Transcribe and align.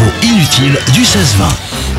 L'info 0.00 0.12
inutile 0.22 0.78
du 0.94 1.02
16-20. 1.02 1.16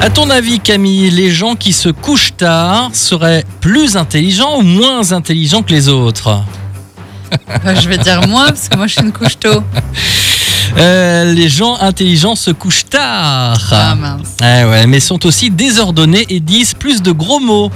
À 0.02 0.10
ton 0.10 0.30
avis, 0.30 0.60
Camille, 0.60 1.10
les 1.12 1.30
gens 1.30 1.56
qui 1.56 1.72
se 1.72 1.90
couchent 1.90 2.36
tard 2.36 2.90
seraient 2.94 3.46
plus 3.60 3.96
intelligents 3.96 4.58
ou 4.58 4.62
moins 4.62 5.12
intelligents 5.12 5.62
que 5.62 5.72
les 5.72 5.88
autres? 5.88 6.44
Bah, 7.64 7.76
je 7.76 7.88
vais 7.88 7.98
dire 7.98 8.28
moi, 8.28 8.48
parce 8.48 8.68
que 8.68 8.76
moi 8.76 8.88
je 8.88 8.94
suis 8.94 9.04
une 9.04 9.14
couche 9.14 9.40
tôt. 9.40 9.64
Euh, 10.78 11.34
Les 11.34 11.48
gens 11.48 11.78
intelligents 11.80 12.36
se 12.36 12.52
couchent 12.52 12.86
tard. 12.90 13.58
Ah 13.72 13.96
mince. 13.96 14.36
Eh 14.42 14.66
ouais, 14.66 14.86
mais 14.86 15.00
sont 15.00 15.26
aussi 15.26 15.50
désordonnés 15.50 16.26
et 16.28 16.42
disent 16.42 16.74
plus 16.74 17.02
de 17.02 17.12
gros 17.12 17.40
mots. 17.40 17.72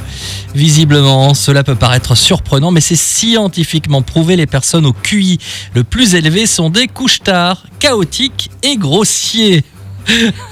Visiblement, 0.54 1.34
cela 1.34 1.64
peut 1.64 1.76
paraître 1.76 2.16
surprenant, 2.16 2.72
mais 2.72 2.82
c'est 2.82 2.98
scientifiquement 2.98 4.02
prouvé. 4.02 4.36
Les 4.36 4.48
personnes 4.48 4.86
au 4.86 4.94
QI 4.94 5.40
le 5.74 5.86
plus 5.86 6.16
élevé 6.16 6.48
sont 6.48 6.70
des 6.70 6.88
couches-tard, 6.88 7.64
chaotiques 7.80 8.50
et 8.62 8.76
grossiers. 8.76 9.64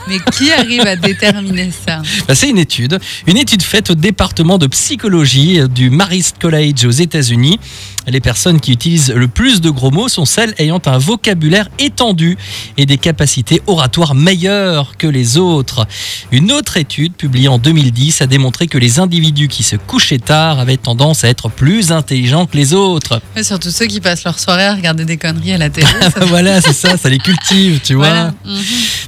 Mais 0.07 0.17
qui 0.31 0.51
arrive 0.51 0.81
à 0.81 0.95
déterminer 0.95 1.71
ça 1.85 2.01
Bah, 2.27 2.35
c'est 2.35 2.49
une 2.49 2.57
étude, 2.57 2.99
une 3.27 3.37
étude 3.37 3.61
faite 3.61 3.89
au 3.91 3.95
département 3.95 4.57
de 4.57 4.67
psychologie 4.67 5.59
du 5.69 5.89
Marist 5.89 6.37
College 6.39 6.85
aux 6.85 6.91
États-Unis. 6.91 7.59
Les 8.07 8.19
personnes 8.19 8.59
qui 8.59 8.73
utilisent 8.73 9.11
le 9.15 9.29
plus 9.29 9.61
de 9.61 9.69
gros 9.69 9.89
mots 9.89 10.09
sont 10.09 10.25
celles 10.25 10.53
ayant 10.57 10.81
un 10.85 10.97
vocabulaire 10.97 11.69
étendu 11.79 12.37
et 12.77 12.85
des 12.85 12.97
capacités 12.97 13.61
oratoires 13.65 14.13
meilleures 14.13 14.97
que 14.97 15.07
les 15.07 15.37
autres. 15.37 15.87
Une 16.31 16.51
autre 16.51 16.75
étude 16.75 17.13
publiée 17.13 17.47
en 17.47 17.59
2010 17.59 18.21
a 18.21 18.27
démontré 18.27 18.67
que 18.67 18.77
les 18.77 18.99
individus 18.99 19.47
qui 19.47 19.63
se 19.63 19.77
couchaient 19.77 20.17
tard 20.19 20.59
avaient 20.59 20.75
tendance 20.77 21.23
à 21.23 21.29
être 21.29 21.49
plus 21.49 21.93
intelligents 21.93 22.45
que 22.45 22.57
les 22.57 22.73
autres. 22.73 23.21
Ouais, 23.37 23.43
Surtout 23.43 23.69
ceux 23.71 23.85
qui 23.85 24.01
passent 24.01 24.25
leur 24.25 24.37
soirée 24.37 24.65
à 24.65 24.75
regarder 24.75 25.05
des 25.05 25.15
conneries 25.17 25.53
à 25.53 25.57
la 25.57 25.69
télé. 25.69 25.87
ça- 26.01 26.25
voilà, 26.25 26.59
c'est 26.59 26.73
ça, 26.73 26.97
ça 27.01 27.07
les 27.09 27.19
cultive, 27.19 27.79
tu 27.83 27.93
vois. 27.93 28.07
voilà. 28.09 28.33
Mhm. 28.45 28.61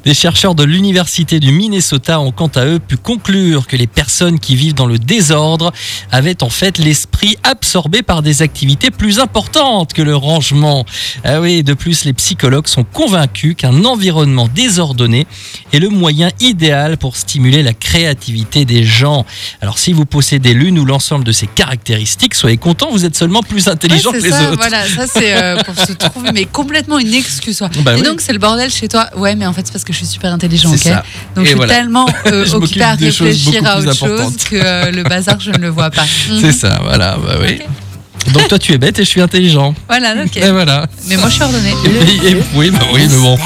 Des 0.06 0.14
chercheurs 0.14 0.54
de 0.54 0.64
l'Université 0.64 1.40
du 1.40 1.52
Minnesota 1.52 2.20
ont 2.20 2.32
quant 2.32 2.52
à 2.54 2.64
eux 2.66 2.78
pu 2.78 2.96
conclure 2.96 3.66
que 3.66 3.76
les 3.76 3.88
personnes 3.88 4.40
qui 4.40 4.56
vivent 4.56 4.76
dans 4.76 4.86
le 4.86 5.00
désordre 5.00 5.74
avaient 6.12 6.44
en 6.44 6.50
fait 6.52 6.78
l'esprit 6.78 7.38
absorbé 7.42 8.04
par 8.04 8.22
des 8.22 8.44
activités 8.44 8.92
plus 8.92 9.18
importantes 9.18 9.94
que 9.94 10.04
le 10.04 10.16
rangement. 10.16 10.86
Ah 11.24 11.42
oui, 11.42 11.64
de 11.64 11.74
plus, 11.74 12.06
les 12.06 12.14
psychologues 12.14 12.68
sont 12.68 12.84
convaincus 12.84 13.56
qu'un 13.58 13.84
environnement 13.84 14.48
désordonné 14.48 15.26
est 15.74 15.80
le 15.80 15.90
moyen 15.90 16.30
idéal 16.40 16.98
pour 16.98 17.18
stimuler 17.18 17.64
la 17.64 17.74
créativité 17.74 18.64
des 18.64 18.84
gens. 18.84 19.26
Alors 19.60 19.80
si 19.80 19.92
vous 19.92 20.06
possédez 20.06 20.54
l'une 20.54 20.78
ou 20.78 20.86
l'ensemble 20.86 21.24
de 21.24 21.32
ces 21.32 21.48
caractéristiques, 21.48 22.36
soyez 22.36 22.58
content, 22.58 22.92
vous 22.92 23.06
êtes 23.06 23.16
seulement 23.16 23.42
plus 23.42 23.68
intelligent 23.68 24.12
que 24.12 24.18
les 24.18 24.30
ça, 24.30 24.50
autres. 24.50 24.58
voilà, 24.58 24.88
ça 24.88 25.08
c'est 25.08 25.34
euh, 25.36 25.64
pour 25.64 25.76
se 25.80 25.94
trouver, 25.98 26.30
mais 26.32 26.46
complètement 26.46 27.00
une 27.00 27.16
excuse. 27.16 27.64
Bah 27.80 27.94
et 27.94 28.02
oui. 28.02 28.04
donc 28.04 28.22
c'est 28.22 28.34
le 28.34 28.40
bordel 28.40 28.70
chez 28.70 28.88
toi. 28.88 29.10
Ouais, 29.18 29.34
mais 29.36 29.48
en 29.48 29.54
fait 29.54 29.66
c'est 29.66 29.74
parce 29.74 29.84
que 29.84 29.95
je 29.96 30.06
suis 30.06 30.14
super 30.14 30.32
intelligent, 30.34 30.70
ok 30.72 30.78
ça. 30.78 31.04
Donc 31.36 31.44
Et 31.44 31.46
je 31.46 31.46
suis 31.48 31.56
voilà. 31.56 31.74
tellement 31.76 32.06
euh, 32.28 32.46
occupée 32.54 32.82
à 32.84 32.94
réfléchir 32.96 33.66
à 33.66 33.80
autre 33.80 33.94
chose 33.96 34.36
que 34.50 34.56
euh, 34.56 34.92
le 34.92 35.04
bazar, 35.04 35.40
je 35.40 35.52
ne 35.52 35.58
le 35.58 35.70
vois 35.70 35.90
pas. 35.90 36.06
C'est 36.42 36.52
ça, 36.52 36.80
voilà, 36.84 37.18
bah 37.18 37.36
oui. 37.42 37.60
Donc 38.34 38.48
toi 38.48 38.58
tu 38.58 38.74
es 38.74 38.78
bête 38.80 38.98
et 39.00 39.04
je 39.04 39.10
suis 39.10 39.22
intelligent. 39.22 39.76
Voilà, 39.88 40.16
ok. 40.26 40.38
Et 40.38 40.50
voilà. 40.52 40.88
Mais 41.08 41.16
moi 41.18 41.30
je 41.30 41.36
suis 41.36 41.44
ordonnée. 41.44 41.74
Et- 42.24 42.32
et- 42.32 42.38
oui, 42.56 42.72
bah 42.72 42.80
oui, 42.94 43.02
mais 43.08 43.18
bon. 43.18 43.38